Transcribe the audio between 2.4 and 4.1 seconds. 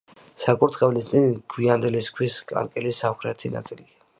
კანკელის სამხრეთი ნაწილია.